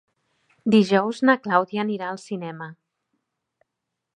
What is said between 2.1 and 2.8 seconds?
al cinema.